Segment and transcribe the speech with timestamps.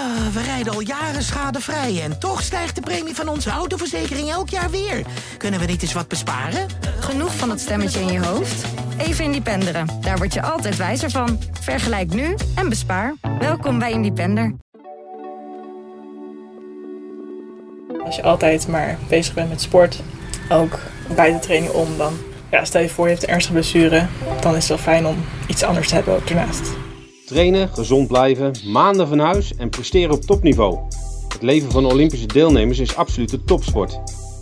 [0.00, 4.48] Ah, we rijden al jaren schadevrij en toch stijgt de premie van onze autoverzekering elk
[4.48, 5.02] jaar weer.
[5.36, 6.66] Kunnen we niet eens wat besparen?
[7.00, 8.64] Genoeg van dat stemmetje in je hoofd?
[8.98, 9.86] Even Independeren.
[10.00, 11.38] Daar word je altijd wijzer van.
[11.60, 13.14] Vergelijk nu en bespaar.
[13.38, 14.54] Welkom bij Independer.
[18.04, 20.02] Als je altijd maar bezig bent met sport,
[20.48, 20.78] ook
[21.16, 22.18] buiten training om, dan
[22.50, 24.06] ja, stel je voor je hebt een ernstige blessure,
[24.40, 26.70] dan is het wel fijn om iets anders te hebben ook daarnaast.
[27.30, 30.78] Trainen, gezond blijven, maanden van huis en presteren op topniveau.
[31.28, 33.92] Het leven van Olympische deelnemers is absoluut de topsport.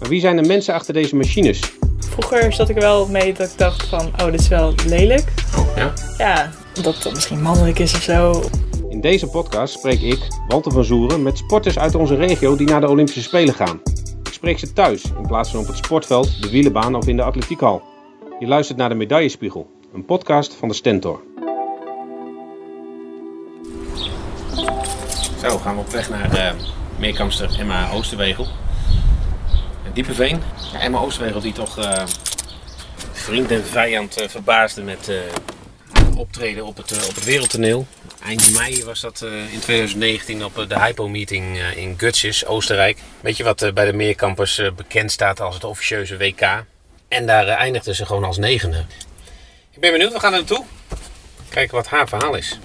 [0.00, 1.72] Maar wie zijn de mensen achter deze machines?
[1.98, 5.32] Vroeger zat ik er wel mee dat ik dacht van, oh dit is wel lelijk.
[5.56, 5.92] Oh, ja?
[6.18, 6.50] Ja,
[6.82, 8.42] dat het misschien mannelijk is of zo.
[8.88, 10.18] In deze podcast spreek ik,
[10.48, 13.80] Walter van Zoeren, met sporters uit onze regio die naar de Olympische Spelen gaan.
[14.22, 17.22] Ik spreek ze thuis in plaats van op het sportveld, de wielenbaan of in de
[17.22, 17.82] atletiekhal.
[18.38, 21.27] Je luistert naar de Medaillespiegel, een podcast van de Stentor.
[25.48, 26.50] Zo, gaan we op weg naar uh,
[26.98, 28.48] meerkampster Emma Oosterwegel.
[29.92, 30.42] Diepeveen.
[30.72, 32.02] Ja, Emma Oosterwegel die toch uh,
[33.12, 35.10] vriend en vijand uh, verbaasde met
[36.16, 37.86] optreden op het, op het wereldtoneel.
[38.24, 42.98] Eind mei was dat in 2019 op de Hypo-meeting in Gutsjes, Oostenrijk.
[43.20, 46.64] Weet je wat bij de meerkampers bekend staat als het officieuze WK.
[47.08, 48.84] En daar eindigde ze gewoon als negende.
[49.70, 50.64] Ik ben benieuwd, we gaan er naartoe.
[51.48, 52.58] Kijken wat haar verhaal is.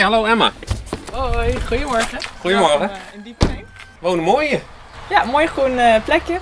[0.00, 0.52] Hey, hallo Emma.
[1.12, 2.18] Hoi, goedemorgen.
[2.40, 2.78] Goedemorgen.
[2.78, 3.66] Welkom, uh, in.
[3.98, 4.60] Wonen mooie.
[5.10, 6.34] Ja, mooi groen uh, plekje.
[6.34, 6.38] Uh,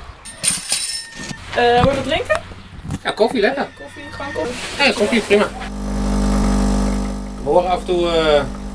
[1.55, 2.43] wil je wat drinken?
[3.03, 3.67] Ja, koffie lekker.
[3.79, 4.85] Koffie, gewoon koffie.
[4.85, 5.49] Ja, koffie, prima.
[7.45, 8.09] We horen af en toe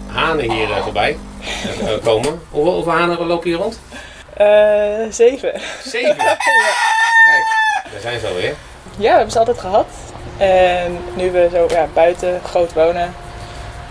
[0.08, 1.18] hanen hier voorbij
[2.04, 2.42] komen.
[2.50, 3.80] Hoeveel, hoeveel hanen lopen hier rond?
[5.16, 5.62] zeven.
[5.84, 6.16] Zeven?
[6.26, 6.38] ja.
[7.26, 7.46] Kijk,
[7.92, 8.56] daar zijn ze alweer.
[8.98, 9.88] Ja, we hebben ze altijd gehad.
[10.38, 13.14] En nu we zo ja, buiten groot wonen,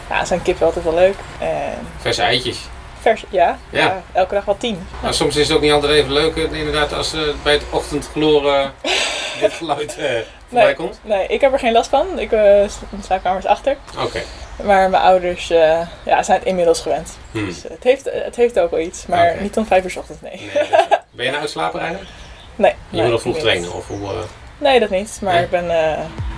[0.08, 1.14] ja, zijn kippen altijd wel leuk.
[1.38, 1.72] En...
[1.98, 2.58] Verse eitjes.
[3.00, 3.80] Vers, ja, Ja.
[3.80, 4.02] ja.
[4.12, 4.86] elke dag wel tien.
[5.02, 7.62] Maar soms is het ook niet altijd even leuk, eh, inderdaad, als eh, bij het
[7.70, 8.72] ochtendgloren
[9.40, 10.04] dit geluid eh,
[10.48, 11.00] voorbij Nee, komt.
[11.02, 12.18] nee, ik heb er geen last van.
[12.18, 12.62] Ik uh,
[13.02, 13.76] slaapkamers achter.
[13.98, 14.22] Oké.
[14.62, 15.88] Maar mijn ouders ja,
[16.22, 17.18] zijn het inmiddels gewend.
[17.30, 17.46] Hmm.
[17.46, 19.06] Dus het, heeft, het heeft ook wel iets.
[19.06, 20.32] Maar niet om vijf uur 's ochtends, nee.
[20.36, 22.10] Nee, dus- ben je een uitslaper eigenlijk?
[22.56, 24.10] Nee, Je wil nog vroeg trainen of hoe...
[24.58, 25.18] Nee, dat niet.
[25.22, 25.42] Maar Nee?
[25.42, 25.64] ik ben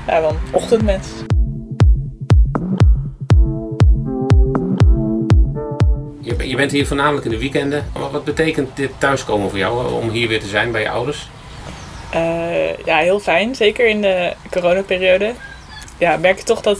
[0.07, 1.07] ja, wel een ochtendmens.
[6.55, 7.91] Je, ben- je bent hier voornamelijk in de weekenden.
[8.13, 11.29] Wat, betekent dit thuiskomen voor jou, eh, om hier weer te zijn bij je ouders?
[12.11, 13.55] Eh, ja, heel fijn.
[13.55, 15.33] Zeker in de coronaperiode.
[15.99, 16.79] Ja, merk je toch dat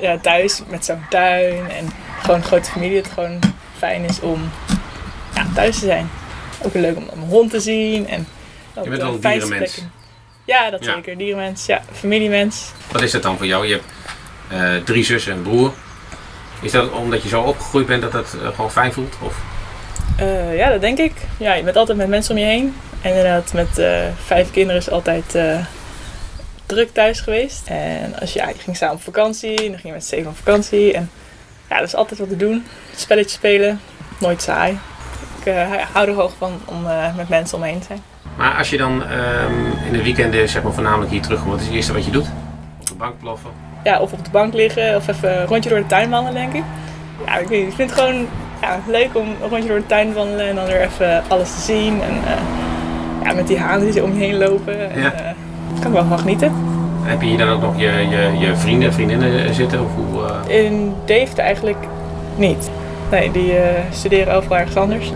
[0.00, 1.88] ja, thuis met zo'n tuin en
[2.20, 3.38] gewoon een grote familie het gewoon
[3.76, 4.50] fijn is om
[5.34, 6.10] ja, thuis te zijn.
[6.62, 8.08] Ook leuk om mijn hond te zien.
[8.08, 8.26] En
[8.74, 9.48] op bent de wel een dierenmens.
[9.74, 9.92] plekken.
[10.44, 10.94] Ja, dat Ja.
[10.94, 11.16] zeker.
[11.18, 11.66] Dierenmens.
[11.66, 12.72] Ja, familiemens.
[12.92, 13.66] Wat is dat dan voor jou?
[13.66, 13.84] Je hebt
[14.48, 15.72] eh, drie zussen en een broer.
[16.60, 19.16] Is dat omdat je zo opgegroeid bent dat dat eh, gewoon fijn voelt?
[19.22, 19.40] Of?
[20.16, 21.12] Eh, ja, dat denk ik.
[21.36, 22.76] Ja, je bent altijd met mensen om je heen.
[23.00, 25.38] En inderdaad, met eh, vijf kinderen is altijd
[26.66, 27.66] druk thuis geweest.
[27.66, 30.30] En als je, ja, je ging samen op vakantie, en dan ging je met zeven
[30.30, 30.92] op vakantie.
[30.92, 31.10] En
[31.68, 32.66] ja, er is altijd wat te doen.
[32.96, 33.80] Spelletjes spelen,
[34.20, 34.78] nooit saai.
[35.44, 35.54] Ik
[35.92, 36.82] hou er hoog van om
[37.16, 38.02] met mensen om me heen te zijn.
[38.36, 41.66] Maar als je dan ehm, in de weekenden zeg maar, voornamelijk hier terugkomt, wat is
[41.66, 42.26] het eerste wat je doet?
[42.80, 43.67] Op de bank ploffen?
[43.84, 46.52] Ja, of op de bank liggen, of even een rondje door de tuin wandelen, denk
[46.54, 46.62] ik.
[47.26, 48.26] Ja, ik, weet niet, ik vind het gewoon
[48.60, 51.54] ja, leuk om een rondje door de tuin te wandelen en dan weer even alles
[51.54, 51.92] te zien.
[52.02, 52.42] En eh,
[53.24, 54.90] ja, met die hanen die zo om je heen lopen.
[54.92, 55.12] En, Ja.
[55.12, 55.20] eh,
[55.80, 56.52] kan ik wel van genieten.
[57.02, 59.80] Heb je hier dan ook nog je, je, je vrienden, vriendinnen zitten?
[59.80, 61.86] Of hoe, eh, In Deventer eigenlijk
[62.36, 62.70] niet.
[63.10, 63.52] Nee, die
[63.90, 65.12] studeren overal ergens anders.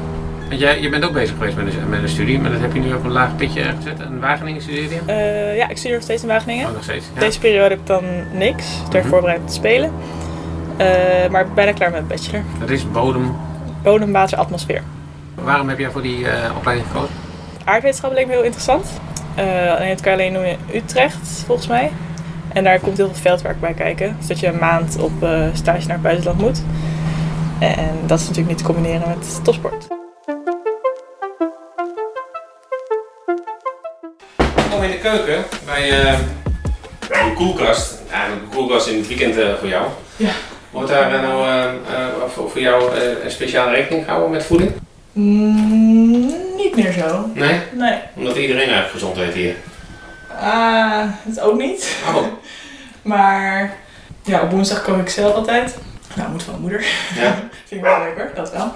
[0.53, 2.73] Want jij, je bent ook bezig geweest met een, met een studie, maar dat heb
[2.75, 4.01] je nu op een laag pitje gezet.
[4.01, 5.01] In Wageningen studeerde je?
[5.13, 6.67] Eh, ja, ik studeer nog steeds in Wageningen.
[6.67, 7.07] Oh, nog steeds.
[7.15, 7.21] Ja.
[7.21, 9.09] Deze periode heb ik dan niks, ter Mhm.
[9.09, 9.93] voorbereid te spelen.
[10.77, 10.87] Eh,
[11.31, 12.43] maar ik ben bijna klaar met mijn bachelor.
[12.61, 13.37] Dat is bodem.
[13.83, 14.83] Bodem, water, atmosfeer.
[15.35, 17.15] Waarom heb jij voor die eh, opleiding gekozen?
[17.65, 18.87] Aardwetenschap leek me heel interessant.
[19.37, 21.91] Alleen het kan je alleen doen in Utrecht, volgens mij.
[22.53, 24.17] En daar komt heel veel veldwerk bij kijken.
[24.19, 25.13] Dus dat je een maand op
[25.53, 26.63] stage naar het buitenland moet.
[27.59, 29.87] En dat is natuurlijk niet te combineren met topsport.
[35.03, 36.19] Kom de keuken bij eh,
[37.09, 37.99] een koelkast.
[38.11, 39.87] Eigenlijk een koelkast in het weekend eh, voor jou.
[40.17, 40.31] Ja.
[40.71, 44.73] Wordt daar eh, nou voor, voor jou een speciale rekening gehouden met voeding?
[45.13, 47.31] Mm, niet meer zo.
[47.35, 47.61] Nee?
[47.73, 47.99] Nee.
[48.17, 49.55] Omdat iedereen erg gezond weet hier.
[50.41, 51.97] Ah, dat ook niet.
[52.15, 52.27] Oh,
[53.13, 53.77] Maar
[54.23, 55.77] ja, op woensdag kook ik zelf altijd.
[56.15, 56.85] Nou, moet van moeder.
[57.15, 57.35] Ja.
[57.69, 58.73] Vind ik wel leuk hoor, dat wel.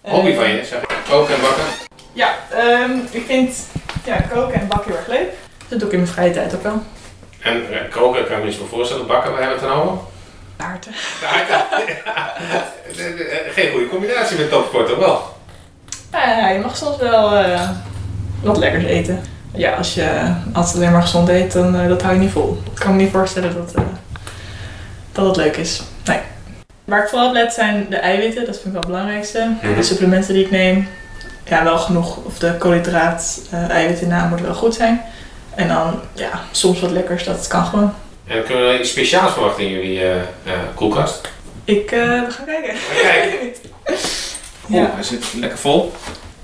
[0.00, 0.96] Hobby van je, zeg ik.
[1.08, 1.64] Koken en bakken.
[2.12, 3.66] Ja, ehm, ik vind
[4.04, 5.28] ja, koken en bakken heel erg leuk.
[5.72, 6.82] Dat doe ik in mijn vrije tijd ook wel.
[7.40, 9.06] En eh, koken kan ik me iets voor voorstellen.
[9.06, 9.98] Bakken, waar hebben we het dan over?
[10.56, 10.92] Taarten.
[13.56, 15.36] Geen goede combinatie met topsport, toch wel?
[16.12, 17.70] Ja, je mag soms wel eh,
[18.42, 19.22] wat lekkers eten.
[19.54, 22.62] Ja, als je altijd alleen maar gezond eet, dan eh, dat hou je niet vol.
[22.64, 23.82] Ik kan me niet voorstellen dat, eh,
[25.12, 25.82] dat het leuk is.
[26.04, 26.18] Nee.
[26.84, 29.56] Waar ik vooral op let zijn de eiwitten, dat vind ik wel het belangrijkste.
[29.62, 29.74] Mhm.
[29.74, 30.88] De supplementen die ik neem,
[31.44, 35.02] ja, wel genoeg, of de koolhydraat, eh eiwitten na moeten wel goed zijn.
[35.54, 37.94] En dan, ja, soms wat lekkers, dat kan gewoon.
[38.26, 40.22] En kunnen we iets speciaals verwachten in jullie eh, eh,
[40.74, 41.28] koelkast?
[41.64, 42.74] Ik, eh, we gaan kijken.
[43.02, 43.56] Kijk.
[44.66, 44.90] Ja.
[44.94, 45.92] Hij zit lekker vol.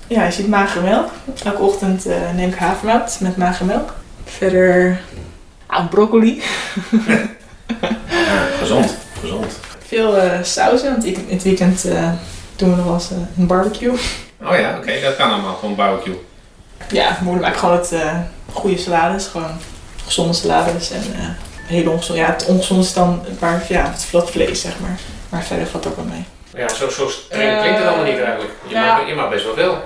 [0.07, 1.09] Ja, je ziet magere melk.
[1.43, 3.93] Elke ochtend eh, neem ik havermout met magere melk.
[4.25, 4.99] Verder
[5.65, 6.41] ah, broccoli.
[8.59, 8.97] Gezond.
[9.19, 9.59] Gezond.
[9.87, 12.11] Veel eh sauzen, want ik, in het weekend eh,
[12.55, 13.93] doen we nog wel eens een barbecue.
[14.41, 15.55] Oh ja, oké, dat kan allemaal.
[15.55, 16.15] Gewoon barbecue.
[16.91, 18.17] Ja, moeder maakt gewoon het eh,
[18.53, 19.27] goede salades.
[19.27, 19.51] Gewoon
[20.05, 21.19] gezonde salades en eh
[21.65, 22.21] hele ongezonde.
[22.21, 24.99] Ja, het ongezonde is dan waar, ja, het vlat vlees, zeg maar.
[25.29, 26.25] Maar verder valt ook wel mee.
[26.55, 28.51] Ja, zo, zo streng klinkt het allemaal niet eigenlijk.
[28.67, 28.97] Je, ja.
[28.97, 29.77] mag, je mag best wel veel.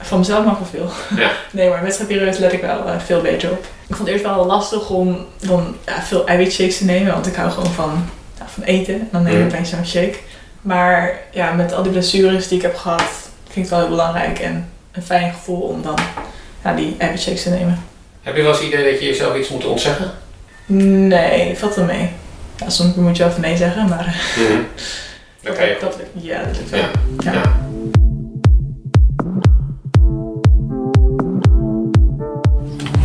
[0.00, 0.90] Van mezelf mag wel veel.
[1.22, 1.30] Ja.
[1.50, 3.64] Nee, maar wedstrijdperiodes let ik wel eh, veel beter op.
[3.86, 7.34] Ik vond het eerst wel lastig om dan ja, veel eiwitshakes te nemen, want ik
[7.34, 8.08] hou gewoon van,
[8.38, 8.94] ja, van eten.
[8.94, 9.48] En dan neem ik Mhm.
[9.48, 10.18] opeens zo'n shake.
[10.62, 13.02] Maar ja, met al die blessures die ik heb gehad,
[13.44, 15.98] vind ik het wel heel belangrijk en een fijn gevoel om dan
[16.64, 17.82] ja, die eiwitshakes te nemen.
[18.22, 20.10] Heb je wel eens het idee dat je jezelf iets moet ontzeggen?
[20.66, 22.10] Nee, valt wel mee.
[22.56, 24.06] Ja, soms moet je wel van nee zeggen, maar
[24.36, 24.56] eh,
[25.42, 26.24] Dat kan je dat lukt.
[26.24, 26.80] Ja, dat lukt wel.
[26.80, 26.88] Ja.
[27.20, 27.32] Ja.
[27.32, 27.56] Ja.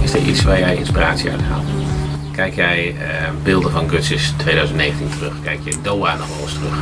[0.04, 1.66] Is er iets waar jij inspiratie uit haalt?
[2.36, 5.34] Kijk jij eh, beelden van Gutsis 2019 terug?
[5.44, 6.76] Kijk je Doha nog wel eens terug?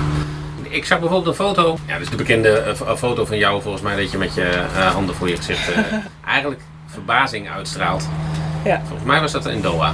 [0.69, 1.77] Ik zag bijvoorbeeld een foto.
[1.86, 4.33] Ja, dat is de bekende eh, f- foto van jou volgens mij dat je met
[4.33, 5.77] je eh, handen voor je gezicht eh,
[6.27, 8.07] eigenlijk verbazing uitstraalt.
[8.63, 8.81] Ja.
[8.88, 9.94] Volgens mij was dat in Doha.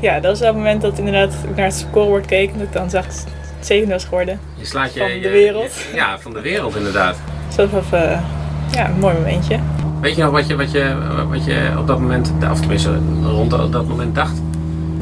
[0.00, 2.66] ja, dat is wel het moment dat inderdaad ik naar het scorebord keek en dat
[2.66, 3.24] ik dan zag dat
[3.56, 4.40] het zevende was geworden.
[4.54, 5.74] Je slaat je, Van de je- wereld.
[5.74, 7.16] je- ja, van de wereld inderdaad.
[7.46, 8.24] Dus dat was even,
[8.72, 9.58] ja, een mooi momentje.
[10.00, 10.94] Weet je nog wat je, wat je,
[11.30, 14.40] wat je op dat moment, of tenminste rond dat dat moment dacht?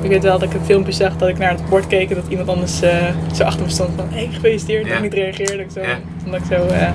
[0.03, 2.15] Ik weet wel dat ik een filmpje zag dat ik naar het bord keek en
[2.15, 2.97] dat iemand anders eh,
[3.35, 4.83] zo achter me stond van hey, gefeliciteerd.
[4.83, 4.89] Ja.
[4.89, 5.63] Dat ik niet reageerde.
[5.63, 5.99] Ik zo, Ja.
[6.25, 6.89] Omdat ik zo, eh,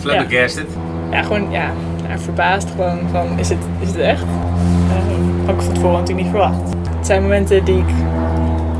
[0.00, 0.66] Flabbergasted.
[1.10, 1.70] ja, gewoon, ja,
[2.08, 4.22] ja, verbaasd gewoon van, is het, is het echt?
[4.22, 6.60] Eh, had ik van tevoren natuurlijk niet verwacht.
[6.96, 7.94] Het zijn momenten die ik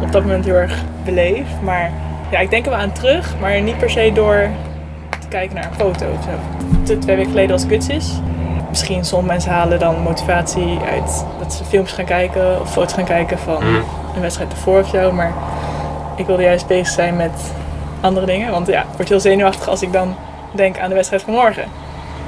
[0.02, 1.92] op dat moment heel erg beleef, maar
[2.30, 4.48] ja, ik denk er wel aan terug, maar niet per se door
[5.20, 6.98] te kijken naar een foto of zo.
[6.98, 8.20] Twee weken geleden was Gutsis.
[8.70, 13.04] Misschien sommige mensen halen dan motivatie uit dat ze films gaan kijken of foto's gaan
[13.04, 13.74] kijken van Mhm.
[14.14, 15.12] een wedstrijd ervoor of zo.
[15.12, 15.32] Maar
[16.16, 17.30] ik wilde juist bezig zijn met
[18.00, 18.50] andere dingen.
[18.50, 20.16] Want ja, ik word heel zenuwachtig als ik dan
[20.52, 21.64] denk aan de wedstrijd van morgen.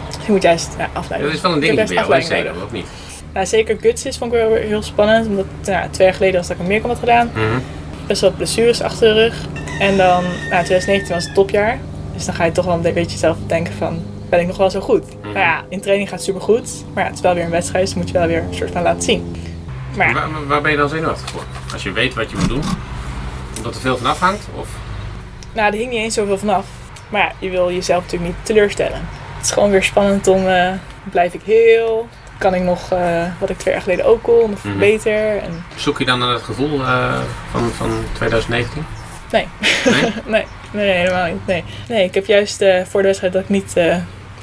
[0.06, 1.28] Dus je moet juist ja, afleiden.
[1.28, 2.64] Dat is wel een dingetje bij jou, nodig.
[2.64, 2.86] of niet?
[3.32, 5.26] Nou, zeker Gutsis vond ik wel heel spannend.
[5.26, 7.30] Omdat nou, twee jaar geleden was dat ik een meerkamp had gedaan.
[7.34, 7.42] Mhm.
[8.06, 9.34] Best wel blessures achter de rug.
[9.80, 11.78] En dan, nou, 2019 was het topjaar.
[12.14, 13.98] Dus dan ga je toch wel een beetje zelf denken van,
[14.32, 15.04] ben ik nog wel zo goed?
[15.20, 15.32] Mhm.
[15.32, 16.84] Maar ja, in training gaat het supergoed.
[16.94, 18.70] Maar ja, het is wel weer een wedstrijd, dus moet je wel weer een soort
[18.70, 19.36] van laten zien.
[19.96, 21.42] Maar ja, Waar, waar ben je dan zenuwachtig voor?
[21.72, 22.62] Als je weet wat je moet doen?
[23.56, 24.46] Omdat er veel van afhangt?
[24.58, 24.68] Of?
[25.52, 26.66] Nou, er hing niet eens zoveel vanaf.
[27.08, 29.00] Maar ja, je wil jezelf natuurlijk niet teleurstellen.
[29.36, 30.70] Het is gewoon weer spannend om, eh,
[31.10, 32.08] blijf ik heel?
[32.38, 34.78] Kan ik nog eh, wat ik twee jaar geleden ook kon, of Mhm.
[34.78, 35.36] beter?
[35.36, 37.18] En, Zoek je dan naar het gevoel eh,
[37.50, 38.84] van, van 2019?
[39.32, 39.46] nee.
[40.26, 40.44] Nee?
[40.72, 41.46] nee, helemaal niet.
[41.46, 43.74] Nee, nee ik heb juist voor de wedstrijd dat ik niet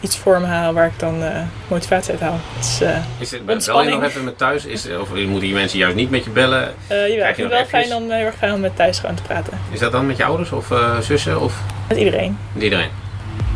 [0.01, 2.39] iets voor me haal waar ik dan eh, motivatie uit haal.
[2.57, 4.65] Dus, eh Is het, bel je nog even met thuis?
[4.65, 6.73] Is, of moeten die mensen juist niet met je bellen?
[6.87, 8.99] eh jawel, ik je vind het wel fijn om, heel erg fijn om met thuis
[8.99, 9.53] gewoon te praten.
[9.71, 12.89] Is dat dan met je ouders of zussen of Met iedereen, met iedereen?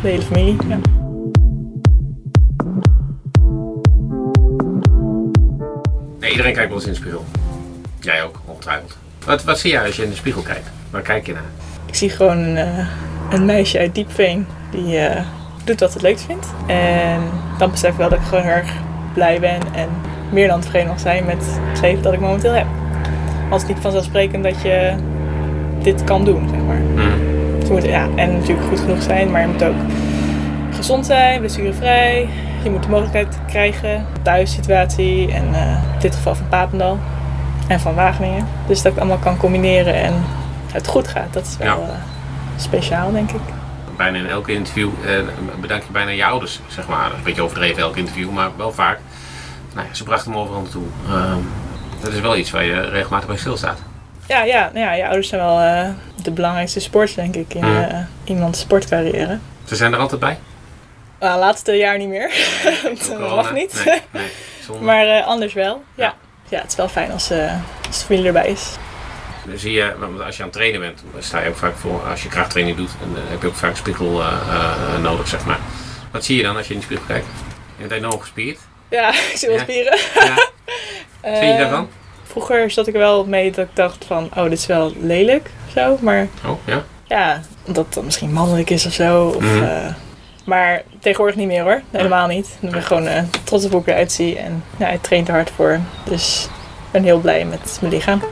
[0.02, 0.56] de hele familie.
[0.68, 0.78] Ja.
[6.18, 7.24] Nee, iedereen kijkt wel eens in de spiegel.
[8.00, 8.96] Jij ook, ongetwijfeld.
[9.24, 10.70] Wat, wat zie jij als je in de spiegel kijkt?
[10.90, 11.42] Waar kijk je naar?
[11.86, 12.86] Ik zie gewoon een,
[13.30, 14.98] een meisje uit Diepveen die
[15.64, 16.46] doet wat het leukst vindt.
[16.66, 17.20] En
[17.58, 18.72] dan besef ik wel dat ik gewoon heel erg
[19.14, 19.88] blij ben en
[20.30, 21.36] meer dan tevreden mag zijn met
[21.70, 22.66] het leven dat ik momenteel heb.
[23.48, 24.92] Want het is niet vanzelfsprekend dat je
[25.82, 26.80] dit kan doen, zeg maar.
[27.58, 29.74] Dus je moet ja, en natuurlijk goed genoeg zijn, maar je moet ook
[30.70, 32.28] gezond zijn, blessurevrij.
[32.62, 36.98] Je moet de mogelijkheid krijgen, thuissituatie en eh, in dit geval van Papendal
[37.68, 38.46] en van Wageningen.
[38.66, 40.12] Dus dat ik het allemaal kan combineren en
[40.72, 41.32] het goed gaat.
[41.32, 41.72] Dat is wel Ja.
[41.74, 41.88] eh,
[42.56, 43.40] speciaal, denk ik.
[43.96, 45.18] Bijna in elk interview eh,
[45.60, 47.12] bedank je bijna je ouders, zeg maar.
[47.12, 48.98] Een beetje overdreven elk interview, maar wel vaak.
[49.74, 50.82] Nou ja, ze brachten me overal naartoe.
[51.08, 51.38] Ehm,
[52.02, 53.78] dat is wel iets waar je regelmatig bij stilstaat.
[54.28, 55.88] Ja, ja, nou ja, je ouders zijn wel eh,
[56.22, 57.82] de belangrijkste sport, denk ik, in Mm.
[57.82, 59.38] eh, iemands sportcarrière.
[59.64, 60.38] Ze zijn er altijd bij?
[61.22, 62.30] Uh, laatste jaar niet meer.
[63.08, 63.82] dat mag niet.
[63.84, 64.30] Nee, nee.
[64.62, 64.84] Zonde.
[64.84, 65.82] maar eh, anders wel.
[65.94, 66.04] Ja.
[66.04, 66.14] Ja.
[66.48, 66.60] ja.
[66.60, 67.30] het is wel fijn als,
[67.86, 68.76] als de familie erbij is.
[69.46, 71.76] Dan zie je, want als je aan het trainen bent, dan sta je ook vaak
[71.76, 75.44] voor, als je krachttraining doet, dan heb je ook vaak spiegel eh, eh, nodig, zeg
[75.46, 75.58] maar.
[76.10, 77.26] Wat zie je dan als je in de spiegel kijkt?
[77.76, 78.58] Je bent enorm gespierd.
[78.90, 79.62] Ja, ik zie wel Ja.
[79.62, 79.98] spieren.
[80.14, 80.34] Ja.
[81.30, 81.88] Wat vind je Eh, daarvan?
[82.22, 85.50] Vroeger zat ik er wel mee dat ik dacht van, oh, dit is wel lelijk
[85.74, 85.96] zo.
[86.00, 86.84] Maar Oh, ja?
[87.04, 89.26] ja, omdat dan misschien mannelijk is of zo.
[89.26, 89.62] Of, Mhm.
[89.62, 89.94] eh,
[90.44, 91.82] maar tegenwoordig niet meer hoor.
[91.90, 92.56] Helemaal niet.
[92.60, 94.38] Ik ben gewoon eh, trots op hoe ik eruit zie.
[94.38, 95.80] En ja, ik train er hard voor.
[96.04, 96.44] Dus
[96.86, 98.22] ik ben heel blij met mijn lichaam.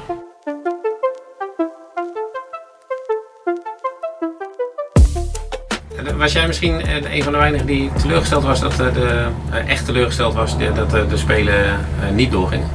[6.23, 6.83] Was jij misschien
[7.15, 10.95] een van de weinigen die teleurgesteld was dat eh, de, eh, echt teleurgesteld was dat
[10.95, 12.69] eh, de Spelen niet doorgingen?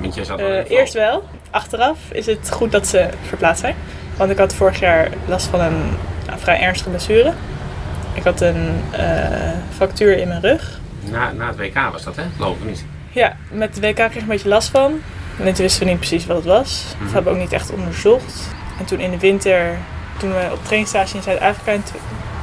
[0.00, 1.24] Want jij zat eerst wel.
[1.50, 3.74] Achteraf is het goed dat ze verplaatst zijn.
[4.16, 7.32] Want ik had vorig jaar last van een nou, vrij ernstige blessure.
[8.14, 10.80] Ik had een eh fractuur in mijn rug.
[11.10, 12.22] Na, na het WK was dat, hè?
[12.36, 12.84] Geloof ik niet.
[13.12, 15.00] Ja, met de WK kreeg ik een beetje last van.
[15.38, 16.84] En toen wisten we niet precies wat het was.
[16.88, 17.14] Dat Mhm.
[17.14, 18.48] hebben we ook niet echt onderzocht.
[18.78, 19.76] En toen in de winter,
[20.18, 21.72] toen we op trainingsstage in Zuid-Afrika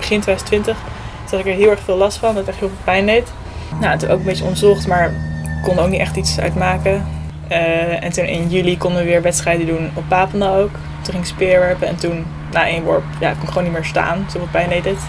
[0.02, 2.30] begin 2020, toen had ik er heel erg veel last van.
[2.30, 3.32] Dat het echt heel veel pijn deed.
[3.80, 5.06] Nou, toen ook een beetje onderzocht, maar
[5.44, 7.06] ik kon ook niet echt iets uitmaken.
[7.48, 10.72] Eh, en toen in juli konden we weer wedstrijden doen op Papendal ook.
[11.02, 13.86] Toen ging ik speerwerpen en toen na één worp ja, kon ik gewoon niet meer
[13.86, 14.26] staan.
[14.32, 15.00] Zoveel pijn deed het.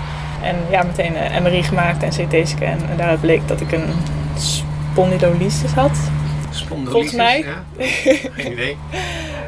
[0.43, 2.89] En ja, meteen een MRI gemaakt en CT-scan.
[2.91, 3.89] En daaruit bleek dat ik een
[4.37, 5.99] spondylolisthesis had.
[6.51, 7.39] Spondylitis, Volgens mij.
[7.39, 7.85] Ja?
[8.37, 8.77] Geen idee.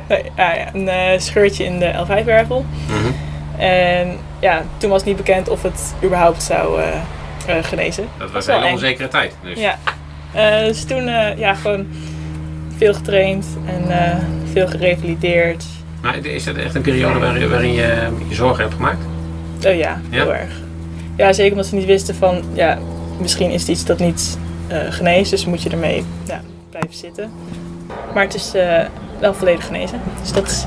[0.07, 2.65] Eh, ja, een eh, scheurtje in de L5-wervel.
[2.89, 3.13] Mhm.
[3.61, 6.89] En ja, toen was niet bekend of het überhaupt zou eh,
[7.47, 8.09] eh, genezen.
[8.19, 9.35] Dat was een hele onzekere tijd.
[9.43, 9.59] Dus.
[9.59, 9.79] Ja.
[10.33, 11.05] Eh, dus toen
[11.37, 11.87] ja, gewoon
[12.77, 13.85] veel getraind en
[14.53, 15.65] veel gerevalideerd.
[16.03, 19.05] Maar is dat echt een periode waarin, waarin je je zorgen hebt gemaakt?
[19.67, 20.51] Oh ja, heel erg.
[21.17, 22.79] Ja, zeker omdat ze niet wisten van, ja,
[23.21, 24.39] misschien is het iets dat niet
[24.89, 27.31] geneest, dus moet je ermee ja, blijven zitten.
[28.15, 28.53] Maar het is
[29.21, 30.65] wel volledig genezen, dus dat is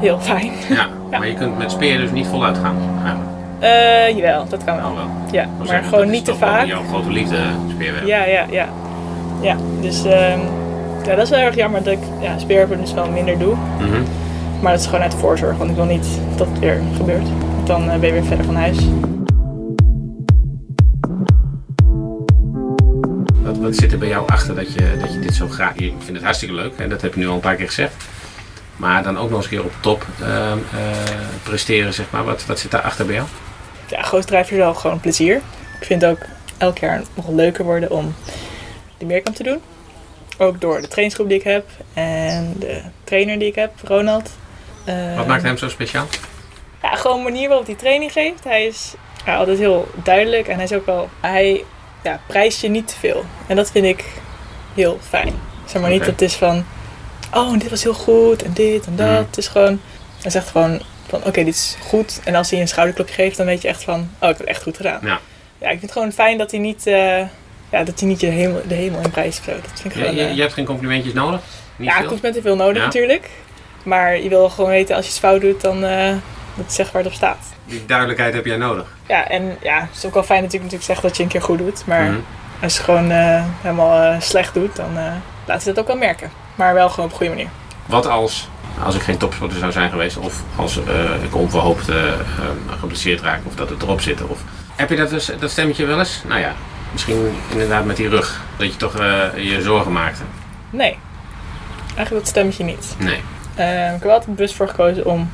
[0.00, 0.52] heel fijn.
[0.68, 0.88] Ja.
[1.18, 2.76] Maar je kunt met speer dus niet voluit gaan.
[3.04, 3.30] eigenlijk.
[3.58, 4.94] Eh jawel, dat kan Oh, wel.
[4.94, 5.06] wel.
[5.32, 6.66] Ja, Ik maar gewoon niet te wel vaak.
[6.66, 7.36] jouw grote liefde,
[7.74, 8.06] speerwerk.
[8.06, 8.68] Ja, ja, ja.
[9.40, 10.38] Ja, dus ehm,
[11.04, 13.54] ja, dat is wel erg jammer dat ik ja, speerwerpen dus wel minder doe.
[13.78, 14.02] Mhm.
[14.62, 17.26] Maar dat is gewoon uit voorzorg, want ik wil niet dat het weer gebeurt.
[17.64, 18.76] Dan eh, ben je weer verder van huis.
[23.42, 25.72] Wat, wat zit er bij jou achter dat je, dat je dit zo graag...
[25.74, 27.94] Je vindt het hartstikke leuk en dat heb je nu al een paar keer gezegd.
[28.82, 30.80] Maar dan ook nog eens een keer op top ehm, eh,
[31.42, 32.24] presteren, zeg maar.
[32.24, 33.26] Wat, wat zit daar achter bij jou?
[33.86, 35.36] Ja, groot drijfveer is wel gewoon plezier.
[35.80, 36.18] Ik vind het ook
[36.58, 38.14] elk jaar nog leuker worden om
[38.98, 39.60] de meerkamp te doen.
[40.38, 44.30] Ook door de trainingsgroep die ik heb en de trainer die ik heb, Ronald.
[44.84, 46.06] Eh, Wat maakt hem zo speciaal?
[46.82, 48.44] Ja, gewoon de manier waarop hij training geeft.
[48.44, 48.94] Hij is
[49.26, 51.08] ja, altijd heel duidelijk en hij is ook wel...
[51.20, 51.64] Hij
[52.02, 53.24] ja, prijst je niet te veel.
[53.46, 54.04] En dat vind ik
[54.74, 55.34] heel fijn.
[55.64, 56.64] Zeg maar niet dat het is van...
[57.34, 59.08] Oh, dit was heel goed en dit en dat.
[59.26, 59.80] Het is gewoon...
[60.22, 62.20] Hij zegt gewoon van oké, dit is goed.
[62.24, 63.94] En als hij een schouderklopje geeft, dan weet je echt van...
[64.00, 64.98] Oh, ik heb het echt goed gedaan.
[65.02, 65.18] Ja.
[65.58, 66.86] Ja, ik vind het gewoon fijn dat hij niet...
[66.86, 67.18] eh,
[67.70, 69.50] ja, dat hij niet je hemel, de hemel in prijs zo.
[69.52, 70.14] Dat vind ik Je, gewoon...
[70.14, 71.40] je, eh, je hebt geen complimentjes nodig?
[71.76, 72.06] Niet ja, veel?
[72.06, 72.84] complimenten veel nodig Ja.
[72.84, 73.30] natuurlijk.
[73.84, 77.02] Maar je wil gewoon weten als je iets fout doet, dan dat je zegt waar
[77.02, 77.46] het op staat.
[77.64, 78.96] Die duidelijkheid heb jij nodig.
[79.08, 81.42] Ja, en ja, het is ook wel fijn natuurlijk, natuurlijk zeggen dat je een keer
[81.42, 81.86] goed doet.
[81.86, 82.18] Maar Mhm.
[82.62, 83.10] als je gewoon
[83.62, 84.90] helemaal slecht doet, dan
[85.46, 86.30] laat ze dat ook wel merken.
[86.54, 87.50] Maar wel gewoon op een goede manier.
[87.86, 88.48] Wat als,
[88.84, 91.96] als ik geen topsporter zou zijn geweest, of als eh, ik onverhoopt eh,
[92.80, 94.22] geblesseerd raak, of dat het erop zit?
[94.22, 94.40] Of...
[94.76, 96.22] Heb je dat, dus, dat stemmetje wel eens?
[96.28, 96.52] Nou ja,
[96.92, 98.98] misschien inderdaad met die rug, dat je toch
[99.36, 100.22] je zorgen maakte.
[100.70, 100.98] Nee,
[101.94, 102.94] eigenlijk dat stemmetje niet.
[102.98, 103.16] Nee.
[103.16, 103.22] Ik
[103.92, 105.30] heb er altijd bewust voor gekozen om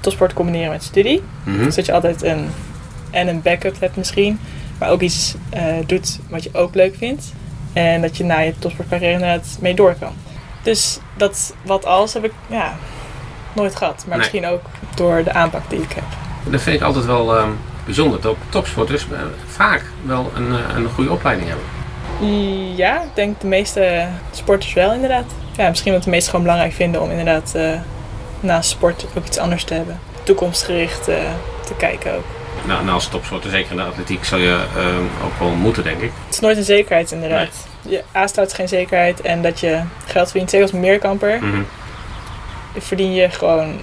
[0.00, 1.22] topsport te combineren met studie.
[1.42, 1.64] Mhm.
[1.64, 2.50] Dus dat je altijd een,
[3.10, 4.40] en een backup hebt misschien.
[4.78, 5.34] Maar ook iets
[5.86, 7.32] doet wat je ook leuk vindt.
[7.72, 10.12] En dat je na je topsportcarrière inderdaad mee door kan.
[10.66, 12.76] Dus dat wat als heb ik ja,
[13.52, 13.96] nooit gehad.
[13.96, 14.18] Maar Nee.
[14.18, 14.60] misschien ook
[14.94, 16.04] door de aanpak die ik heb.
[16.44, 17.50] Dat vind ik altijd wel ehm,
[17.84, 21.66] bijzonder, dat topsporters eh, vaak wel een, eh, een goede opleiding hebben.
[22.76, 25.24] Ja, ik denk de meeste sporters wel inderdaad.
[25.56, 27.70] Ja, misschien wat de meesten gewoon belangrijk vinden om inderdaad eh,
[28.40, 30.00] naast sport ook iets anders te hebben.
[30.22, 32.24] Toekomstgericht te kijken ook.
[32.64, 36.10] Nou, als topsporter, zeker in de atletiek, zal je ehm, ook wel moeten, denk ik.
[36.24, 37.48] Het is nooit een zekerheid inderdaad.
[37.82, 40.50] Je A-staat is geen zekerheid en dat je geld verdient.
[40.50, 41.62] Zeker als meerkamper Mhm.
[42.78, 43.80] verdien je gewoon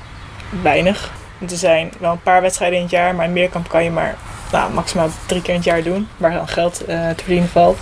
[0.62, 1.12] weinig.
[1.50, 4.16] Er zijn wel een paar wedstrijden in het jaar, maar een meerkamp kan je maar
[4.52, 6.08] nou, maximaal drie keer in het jaar doen.
[6.18, 7.78] Waar dan geld eh, te verdienen valt.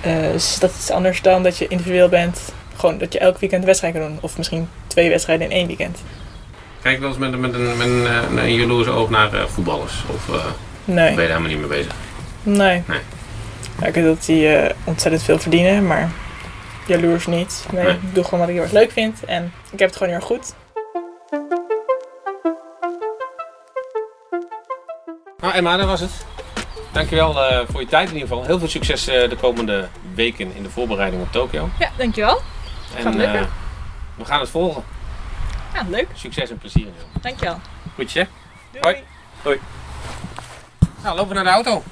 [0.00, 2.40] Eh, dus dat is anders dan dat je individueel bent.
[2.76, 4.18] Gewoon dat je elk weekend een wedstrijd kan doen.
[4.20, 5.98] Of misschien twee wedstrijden in één weekend.
[6.86, 8.06] Kijk wel eens met, een- met, een, met een,
[8.38, 10.04] eh, een jaloers oog naar eh, voetballers?
[10.14, 10.44] Of eh,
[10.84, 11.92] ben Nee, je daar helemaal niet mee bezig?
[12.42, 12.82] nee.
[12.86, 13.00] Nee.
[13.80, 16.10] Ja, ik weet dat die eh, ontzettend veel verdienen, maar
[16.86, 17.66] jaloers niet.
[17.72, 17.92] Nee, Nee.
[17.92, 20.20] ik doe gewoon wat ik heel erg leuk vind en ik heb het gewoon heel
[20.22, 20.54] erg goed.
[25.38, 26.10] Nou Emma, dat was het.
[26.92, 28.44] Dankjewel eh voor je tijd in ieder geval.
[28.44, 31.68] Heel veel succes eh, de komende weken in de voorbereiding op Tokio.
[31.78, 32.40] Ja, dankjewel.
[32.96, 33.40] En Gaat lukken.
[33.40, 33.46] eh,
[34.16, 34.82] we gaan het volgen.
[35.76, 36.08] Ja, leuk.
[36.14, 36.86] Succes en plezier.
[37.20, 37.60] Dankjewel.
[37.94, 38.24] Goed hè?
[38.80, 39.04] Doei.
[39.42, 39.60] Hoi.
[41.02, 41.82] Nou, lopen we naar de auto.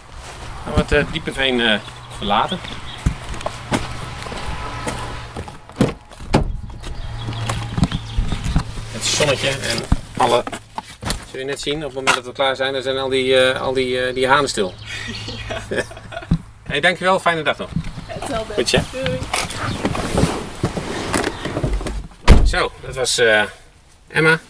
[0.64, 1.80] Gaan we het eh, Diepeveen eh
[2.16, 2.58] verlaten.
[8.92, 9.78] Het zonnetje en
[10.16, 10.44] alle...
[11.30, 13.36] Zul je net zien, op het moment dat we klaar zijn, dan zijn al die,
[13.36, 14.74] eh, al die, eh, die hanen stil.
[16.68, 17.70] hey, dankjewel, fijne dag nog.
[18.06, 18.54] Hetzelfde.
[18.54, 18.80] Goed, hè?
[18.92, 19.18] Doei.
[22.46, 23.42] Zo, dat was eh,
[24.14, 24.40] Emma.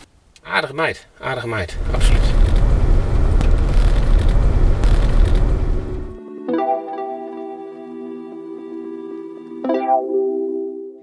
[0.43, 2.21] Aardige meid, aardige meid, absoluut.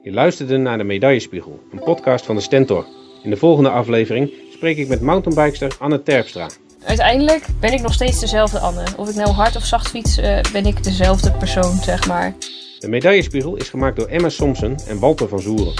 [0.03, 2.85] Je luisterde naar de Medaillespiegel, een podcast van de Stentor.
[3.23, 6.49] In de volgende aflevering spreek ik met mountainbikester Anne Terpstra.
[6.83, 8.83] Uiteindelijk ben ik nog steeds dezelfde Anne.
[8.97, 12.35] Of ik nou hard of zacht fiets, eh, ben ik dezelfde persoon, zeg maar.
[12.79, 15.73] De Medaillespiegel is gemaakt door Emma Somsen en Walter van Zoeren.